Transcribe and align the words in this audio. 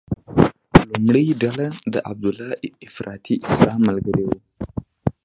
لومړۍ 0.89 1.27
ډله 1.43 1.67
د 1.93 1.95
عبیدالله 2.09 2.53
افراطي 2.87 3.35
اسلام 3.49 3.79
ملګري 3.89 4.23
وو. 4.27 4.37